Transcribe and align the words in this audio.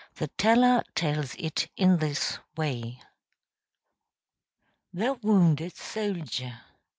The 0.15 0.29
teller 0.29 0.81
tells 0.95 1.35
it 1.35 1.69
in 1.77 1.97
this 1.97 2.39
way: 2.57 3.03
THE 4.91 5.13
WOUNDED 5.21 5.75
SOLDIER. 5.77 6.59